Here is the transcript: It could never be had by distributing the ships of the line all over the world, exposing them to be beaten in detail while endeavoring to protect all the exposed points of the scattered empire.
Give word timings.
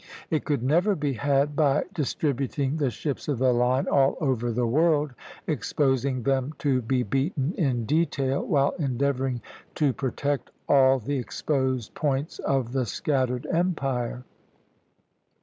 It 0.31 0.45
could 0.45 0.63
never 0.63 0.95
be 0.95 1.13
had 1.13 1.55
by 1.55 1.83
distributing 1.93 2.77
the 2.77 2.89
ships 2.89 3.27
of 3.27 3.37
the 3.37 3.53
line 3.53 3.87
all 3.87 4.17
over 4.19 4.51
the 4.51 4.65
world, 4.65 5.13
exposing 5.45 6.23
them 6.23 6.55
to 6.57 6.81
be 6.81 7.03
beaten 7.03 7.53
in 7.55 7.85
detail 7.85 8.41
while 8.43 8.73
endeavoring 8.79 9.41
to 9.75 9.93
protect 9.93 10.49
all 10.67 10.97
the 10.97 11.19
exposed 11.19 11.93
points 11.93 12.39
of 12.39 12.71
the 12.71 12.87
scattered 12.87 13.45
empire. 13.51 14.23